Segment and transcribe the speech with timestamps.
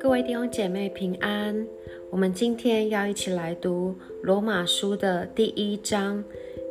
[0.00, 1.66] 各位弟兄姐妹平安，
[2.10, 6.24] 我们今天要一起来读罗马书的第一章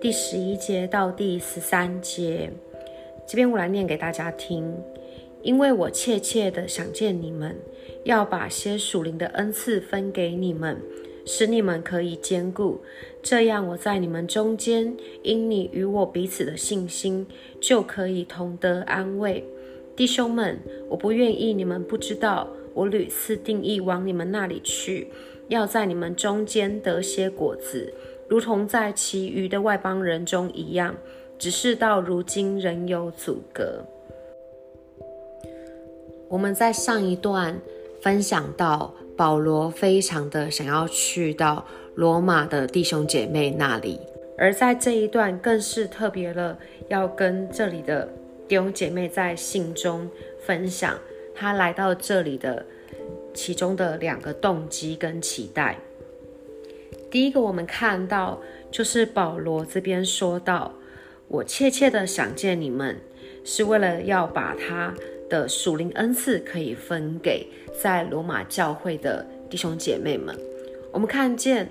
[0.00, 2.50] 第十一节到第十三节。
[3.26, 4.72] 这边我来念给大家听，
[5.42, 7.56] 因为我切切的想见你们，
[8.04, 10.80] 要把些属灵的恩赐分给你们。
[11.24, 12.80] 使你们可以兼顾，
[13.22, 17.26] 这样我在你们中间，因你与我彼此的信心，
[17.60, 19.44] 就可以同得安慰。
[19.94, 25.08] 弟兄们，我不愿意你们不知道，我屡次定义往你们那里去，
[25.48, 27.92] 要在你们中间得些果子，
[28.28, 30.96] 如同在其余的外邦人中一样。
[31.38, 33.84] 只是到如今仍有阻隔。
[36.28, 37.58] 我们在上一段
[38.00, 38.94] 分享到。
[39.22, 44.00] 保罗非常的想要去到罗马的弟兄姐妹那里，
[44.36, 48.08] 而在这一段更是特别了，要跟这里的
[48.48, 50.10] 弟兄姐妹在信中
[50.44, 50.98] 分享
[51.36, 52.66] 他来到这里的
[53.32, 55.78] 其中的两个动机跟期待。
[57.08, 58.42] 第一个，我们看到
[58.72, 60.72] 就是保罗这边说到
[61.28, 62.96] ：“我切切的想见你们，
[63.44, 64.92] 是为了要把他。”
[65.32, 67.46] 的属灵恩赐可以分给
[67.82, 70.38] 在罗马教会的弟兄姐妹们。
[70.92, 71.66] 我们看见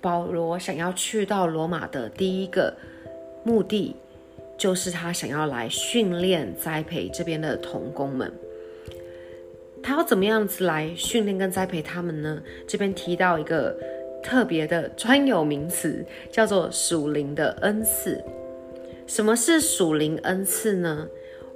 [0.00, 2.72] 保罗想要去到罗马的第一个
[3.42, 3.96] 目的，
[4.56, 8.32] 就是他想要来训练栽培这边的童工们。
[9.82, 12.40] 他要怎么样子来训练跟栽培他们呢？
[12.68, 13.76] 这边提到一个
[14.22, 18.22] 特别的专有名词，叫做属灵的恩赐。
[19.08, 21.08] 什么是属灵恩赐呢？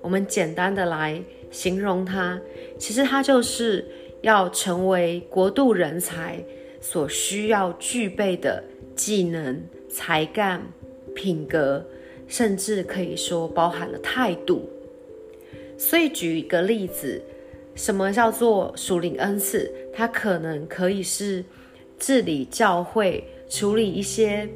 [0.04, 1.20] 我们简单的来。
[1.50, 2.40] 形容他，
[2.76, 3.86] 其实他就是
[4.22, 6.44] 要成为国度人才
[6.80, 8.60] 所需要具备的
[8.96, 10.60] 技能、才干、
[11.14, 11.86] 品格，
[12.26, 14.68] 甚至可以说包含了态度。
[15.78, 17.22] 所以举一个例子，
[17.76, 19.72] 什么叫做属灵恩赐？
[19.92, 21.44] 它可能可以是
[22.00, 24.48] 治理教会、处理一些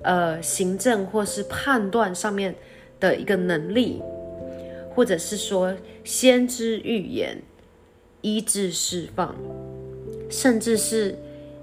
[0.00, 2.54] 呃行政或是判断上面
[2.98, 4.00] 的一个能力。
[4.96, 7.42] 或者是说先知预言、
[8.22, 9.36] 医治释放，
[10.30, 11.14] 甚至是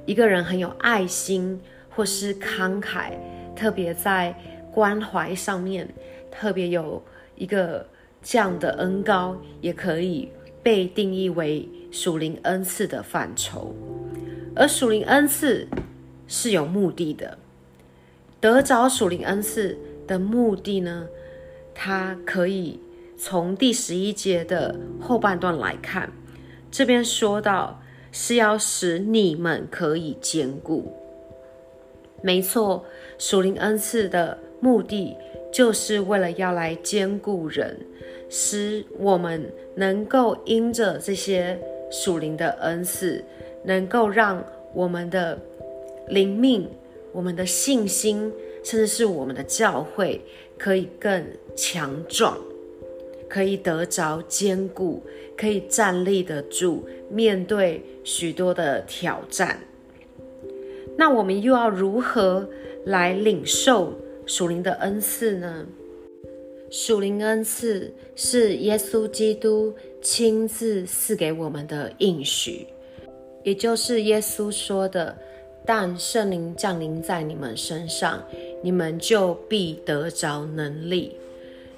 [0.05, 3.13] 一个人很有爱心，或是慷慨，
[3.55, 4.35] 特别在
[4.71, 5.91] 关怀上面
[6.29, 7.01] 特别有
[7.35, 7.87] 一个
[8.21, 10.29] 这样的恩高，也可以
[10.61, 13.75] 被定义为属灵恩赐的范畴。
[14.55, 15.67] 而属灵恩赐
[16.27, 17.39] 是有目的的，
[18.39, 21.07] 得着属灵恩赐的目的呢，
[21.73, 22.79] 它可以。
[23.25, 26.11] 从第十一节的后半段来看，
[26.69, 30.91] 这边说到是要使你们可以兼顾。
[32.21, 32.83] 没错，
[33.17, 35.15] 属灵恩赐的目的
[35.53, 37.79] 就是为了要来兼顾人，
[38.29, 41.57] 使我们能够因着这些
[41.89, 43.23] 属灵的恩赐，
[43.63, 45.39] 能够让我们的
[46.09, 46.69] 灵命、
[47.13, 48.29] 我们的信心，
[48.65, 50.19] 甚至是我们的教会，
[50.57, 52.37] 可以更强壮。
[53.33, 55.01] 可以得着坚固，
[55.35, 59.59] 可以站立得住，面对许多的挑战。
[60.95, 62.47] 那我们又要如何
[62.85, 63.91] 来领受
[64.27, 65.65] 属灵的恩赐呢？
[66.69, 72.67] 属灵恩赐是耶稣基督亲自赐给我们的应许，
[73.43, 75.17] 也就是耶稣说的
[75.65, 78.23] ：“但圣灵降临在你们身上，
[78.61, 81.17] 你们就必得着能力。”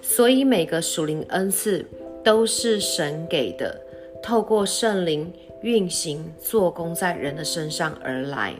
[0.07, 1.83] 所以每个属灵恩赐
[2.23, 3.75] 都是神给的，
[4.21, 5.33] 透过圣灵
[5.63, 8.53] 运行做工在人的身上而来。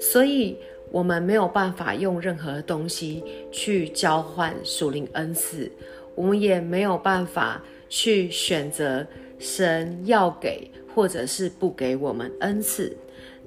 [0.00, 0.56] 所以
[0.90, 3.22] 我们没有办法用任何东西
[3.52, 5.70] 去交换属灵恩赐，
[6.16, 9.06] 我们也没有办法去选择
[9.38, 12.94] 神要给或者是不给我们恩赐。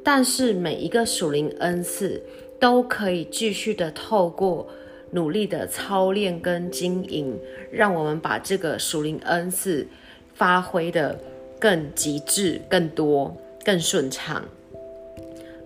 [0.01, 2.23] 但是每一个属灵恩赐
[2.59, 4.65] 都可以继续的透过。
[5.13, 7.39] 努力的操练跟经营，
[7.71, 9.87] 让我们把这个属灵恩赐
[10.33, 11.17] 发挥的
[11.59, 14.43] 更极致、更多、更顺畅。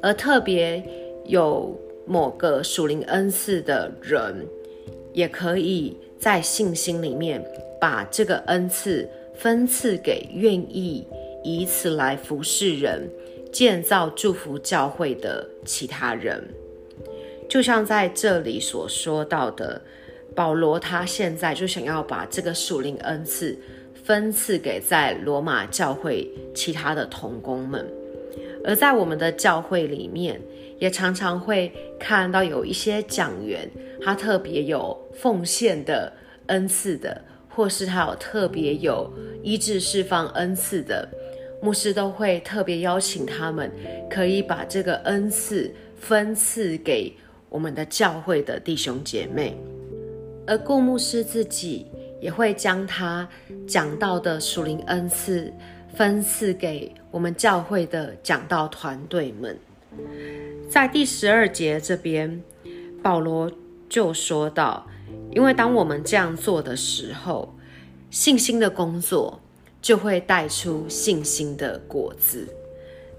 [0.02, 0.84] 而特别
[1.26, 1.74] 有
[2.06, 4.46] 某个属灵恩赐的人，
[5.14, 7.44] 也可以在信心里面
[7.80, 11.08] 把这个恩赐分赐给愿意
[11.44, 13.10] 以此来服侍人、
[13.52, 16.44] 建造祝福教会的其他人。
[17.48, 19.82] 就像在这里所说到的，
[20.36, 23.58] 保罗他现在就想要把这个属灵恩赐
[24.04, 27.86] 分赐给在罗马教会其他的童工们，
[28.64, 30.40] 而在我们的教会里面，
[30.80, 33.70] 也常常会看到有一些讲员，
[34.02, 36.12] 他特别有奉献的
[36.48, 39.12] 恩赐的，或是他有特别有
[39.42, 41.08] 医治释放恩赐的
[41.62, 43.72] 牧师，都会特别邀请他们，
[44.10, 47.12] 可以把这个恩赐分赐给
[47.58, 49.58] 我们的教会的弟兄姐妹。
[50.46, 51.88] 而顾牧师自己
[52.22, 53.28] 也会将他
[53.68, 55.52] 讲到的属灵恩赐
[55.96, 59.58] 分赐给我们教会的讲道团队们。
[60.70, 62.44] 在第十二节这边，
[63.02, 63.52] 保罗
[63.90, 64.86] 就说到。
[65.32, 67.56] 因为当我们这样做的时候，
[68.12, 69.42] 信心的工作
[69.82, 72.48] 就会带出信心的果子。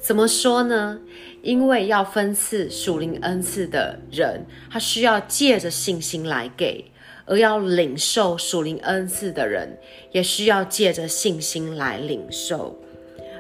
[0.01, 1.01] 怎么说呢？
[1.43, 6.85] 因为要分赐属灵恩赐的人，他需要借着信心来给；
[7.27, 9.77] 而要领受属灵恩赐的人，
[10.13, 12.79] 也需要借着信心来领受。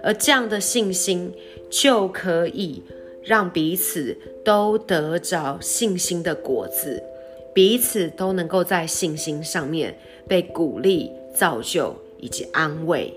[0.03, 1.33] 而这样的信心，
[1.71, 2.83] 就可以
[3.23, 7.03] 让彼此都得着信心的果子。
[7.55, 13.13] 彼此都能够在信心上面被鼓励、造就以及安慰。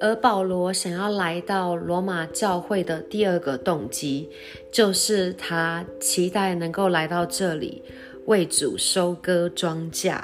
[0.00, 4.28] 而保罗想要来到罗马教会的第二个动机，
[4.70, 7.82] 就是他期待能够来到这里
[8.26, 10.20] 为主收割庄稼。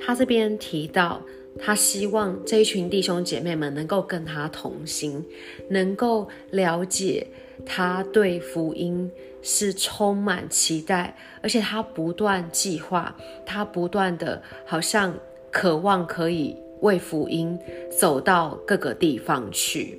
[0.00, 1.22] 他这边提到，
[1.58, 5.24] 他希望这一群弟兄姐妹们能够跟他同行，
[5.70, 7.26] 能够了解
[7.64, 9.10] 他对福音。
[9.46, 13.14] 是充满期待，而且他不断计划，
[13.44, 15.14] 他不断的好像
[15.50, 17.58] 渴望可以为福音
[17.90, 19.98] 走到各个地方去。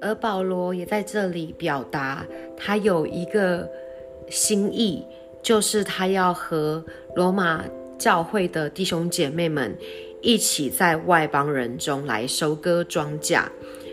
[0.00, 2.26] 而保罗也在这里表达，
[2.56, 3.68] 他有一个
[4.28, 5.04] 心意，
[5.42, 6.82] 就是他要和
[7.14, 7.62] 罗马
[7.98, 9.76] 教会的弟兄姐妹们
[10.22, 13.44] 一起在外邦人中来收割庄稼，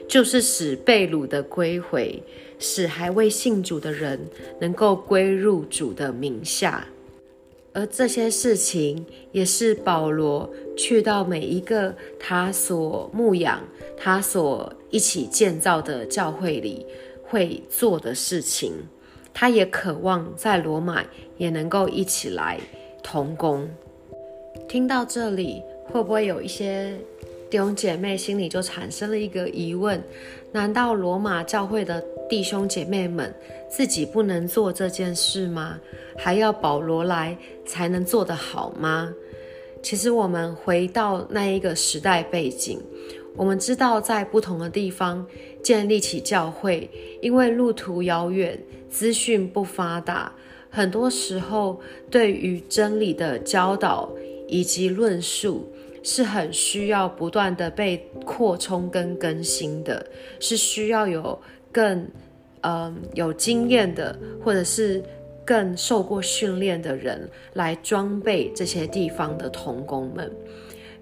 [0.07, 2.23] 就是使被掳的归回。
[2.59, 4.19] 使还未信主的人
[4.59, 6.87] 能够归入主的名下，
[7.77, 13.63] 而这些事情也是保罗去到每一个他所牧养、
[13.95, 16.83] 他所一起建造的教会里
[17.21, 18.73] 会做的事情。
[19.31, 21.03] 他也渴望在罗马
[21.37, 22.59] 也能够一起来
[23.03, 23.69] 同工。
[24.67, 26.97] 听到这里，会不会有一些
[27.49, 30.01] 弟兄姐妹心里就产生了一个疑问？
[30.51, 32.03] 难道罗马教会的？
[32.29, 33.33] 弟兄姐妹们，
[33.69, 35.79] 自己不能做这件事吗？
[36.17, 39.13] 还要保罗来才能做得好吗？
[39.81, 42.81] 其实我们回到那一个时代背景，
[43.33, 45.25] 我们知道在不同的地方
[45.63, 46.89] 建立起教会，
[47.21, 50.29] 因为路途遥远，资讯不发达，
[50.69, 51.79] 很多时候
[52.11, 54.11] 对于真理的教导
[54.49, 55.71] 以及论述
[56.03, 60.05] 是很需要不断的被扩充跟更新的，
[60.39, 61.39] 是需要有。
[61.69, 62.07] 更，
[62.61, 65.03] 嗯，有经验的，或者是
[65.45, 70.31] 更受过训练的人来装备这些地方的童工们，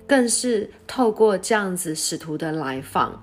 [0.05, 3.21] 更是透过这样子使徒的来访，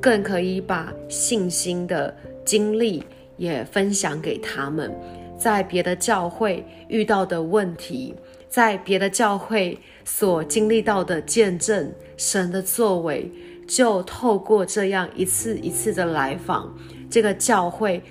[0.00, 3.04] 更可以把信心的经历
[3.36, 4.90] 也分享给他们，
[5.36, 8.14] 在别的教会遇到的问题，
[8.48, 13.30] 在别的教会所经历到的见证神的作为，
[13.66, 16.72] 就透过这样一次一次的来访。
[17.10, 18.02] 这个教会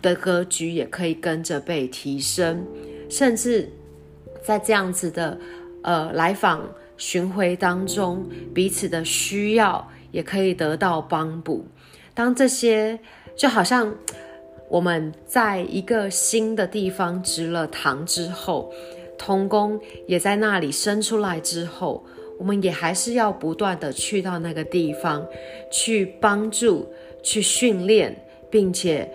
[0.00, 2.64] 的格局也可以跟着被提升，
[3.08, 3.68] 甚至
[4.42, 5.38] 在这样子的
[5.82, 11.64] 呃来访巡回当中，彼此的需要也可以得到帮补。
[12.14, 12.98] 当这些
[13.36, 13.94] 就好像
[14.68, 18.72] 我们在一个新的地方植了堂之后，
[19.24, 22.04] 童工也在那里生出来之后，
[22.38, 25.24] 我们也还是要不断的去到那个地方
[25.70, 26.88] 去帮助、
[27.22, 28.16] 去训练。
[28.52, 29.10] 并且，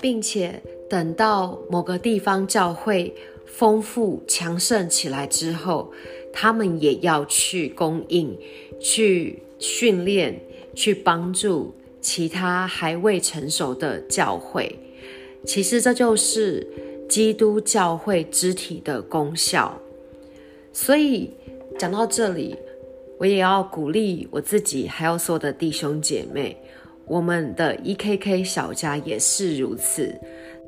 [0.00, 5.92] 并且等到某个地方教会丰富强盛起来之后，
[6.32, 8.34] 他们也要去供应、
[8.80, 10.40] 去训练、
[10.74, 14.74] 去帮助其他还未成熟的教会。
[15.44, 16.66] 其实这就是
[17.08, 19.80] 基督教会肢体的功效。
[20.72, 21.30] 所以
[21.78, 22.56] 讲到这里，
[23.18, 26.56] 我也要鼓励我自己，还有所有的弟兄姐妹。
[27.06, 30.14] 我们的 E.K.K 小家也是如此，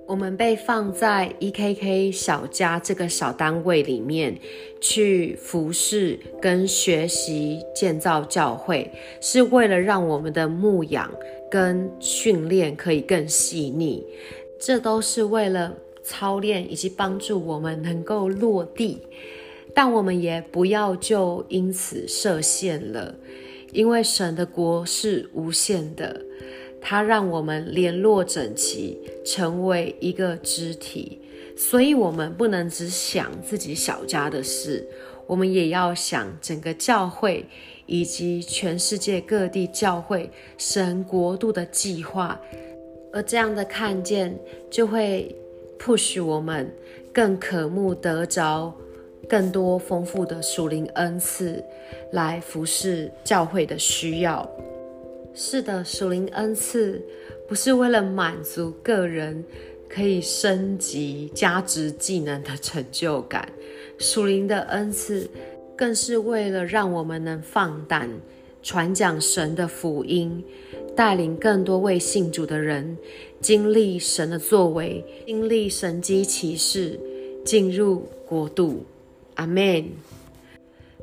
[0.07, 4.35] 我们被放在 E.K.K 小家这个小单位里面
[4.81, 11.13] 去服侍跟学习建造教会，是为了让我们的牧养
[11.51, 14.03] 跟训练可以更细腻，
[14.59, 18.99] 这都是为了操练以及帮助我们能够落地，
[19.75, 23.15] 但我们也不要就因此设限了。
[23.73, 26.21] 因为神的国是无限的，
[26.81, 31.21] 它让我们联络整齐，成为一个肢体。
[31.57, 34.89] 所以，我们不能只想自己小家的事，
[35.27, 37.45] 我们也要想整个教会
[37.87, 42.41] 以及全世界各地教会神国度的计划，
[43.13, 44.37] 而这样的看见
[44.71, 45.37] 就会
[45.83, 46.71] push 我们
[47.13, 48.73] 更渴慕得着
[49.27, 51.65] 更多丰富的属灵恩赐，
[52.13, 54.49] 来服侍教会的需要。
[55.33, 57.01] 是的，属灵恩赐
[57.49, 59.45] 不是为了满足个人
[59.89, 63.49] 可以升级、加值技能的成就感，
[63.99, 65.31] 属灵的恩赐
[65.77, 68.11] 更是为了让我们能放胆
[68.63, 70.45] 传讲神的福音，
[70.97, 72.99] 带领更多未信主的人
[73.41, 77.01] 经历神的作为，经历神机启示，
[77.45, 78.85] 进入国度。
[79.37, 79.85] 阿门。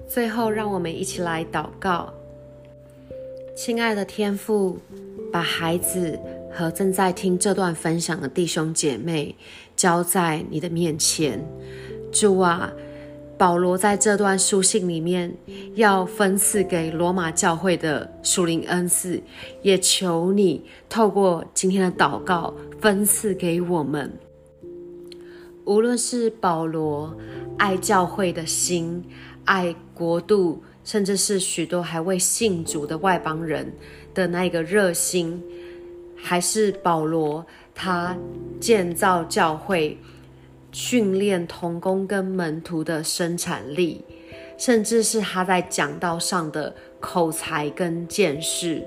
[0.08, 2.14] 最后，让我们一起来祷告。
[3.56, 4.78] 亲爱的天父，
[5.32, 6.20] 把孩子
[6.54, 9.36] 和正在听这段分享的弟兄姐妹
[9.76, 11.44] 交在你的面前。
[12.12, 12.72] 主啊，
[13.38, 15.34] 保罗在这段书信里面
[15.76, 19.22] 要分赐给罗马教会的属灵恩赐，
[19.62, 24.12] 也求你透过今天的祷告分赐给我们。
[25.66, 27.16] 无论是保罗
[27.58, 29.04] 爱教会的心，
[29.46, 30.62] 爱国度。
[30.84, 33.70] 甚至是许多还未信主的外邦人
[34.14, 35.44] 的那一个热心，
[36.16, 38.16] 还是保罗他
[38.58, 39.98] 建造教会、
[40.78, 44.06] 训练童工跟门徒的生产力，
[44.60, 48.84] 甚至是他在讲道上的口才跟见识，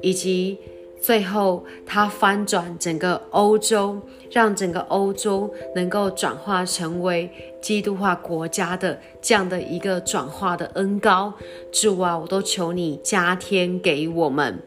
[0.00, 0.58] 以及。
[1.00, 7.30] 最后，他翻转整个欧洲，让整个欧洲能够转化成为
[7.62, 11.32] 基督化国家的这样的一个转化的恩高。
[11.72, 14.58] 主啊，我都求你加添给我们，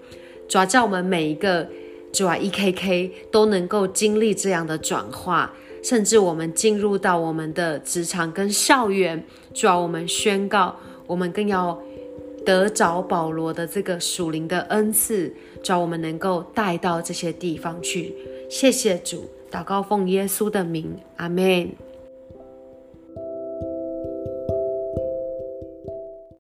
[0.48, 1.68] 主啊，叫我们每一个
[2.12, 9.24] 主啊 E K K 都能够经历这样的转化，甚至我们进入到我们的职场跟校园，
[9.54, 10.76] 主要，我们宣告，
[11.06, 11.80] 我们更要。
[12.46, 18.14] 得着保罗的这个属灵的恩赐，叫我们能够带到这些地方去。
[18.50, 21.70] 谢谢主，祷告奉耶稣的名，阿门。